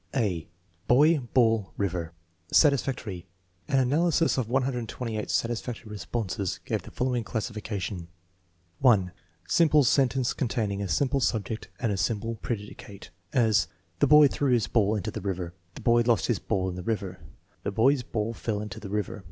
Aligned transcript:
(a) 0.15 0.47
Boy, 0.87 1.19
ball, 1.19 1.73
river 1.77 2.11
Satisfactory. 2.51 3.27
An 3.67 3.77
analysis 3.77 4.35
of 4.35 4.49
128 4.49 5.29
satisfactory 5.29 5.91
responses 5.91 6.59
gave 6.65 6.81
the 6.81 6.89
following 6.89 7.23
classification: 7.23 8.07
(1) 8.79 9.11
Simple 9.47 9.83
sentence 9.83 10.33
containing 10.33 10.81
a 10.81 10.87
simple 10.87 11.19
subject 11.19 11.67
and 11.79 11.91
a 11.91 11.97
simple 11.97 12.33
predicate; 12.41 13.11
as: 13.31 13.67
"The 13.99 14.07
boy 14.07 14.27
threw 14.27 14.53
his 14.53 14.65
ball 14.65 14.95
into 14.95 15.11
the 15.11 15.21
river." 15.21 15.53
"The 15.75 15.81
boy 15.81 16.01
lost 16.01 16.25
his 16.25 16.39
ball 16.39 16.67
in 16.67 16.73
the 16.75 16.81
river.*' 16.81 17.19
"The 17.61 17.69
boy's 17.71 18.01
ball 18.01 18.33
fell 18.33 18.59
into 18.59 18.79
the 18.79 18.89
river." 18.89 19.19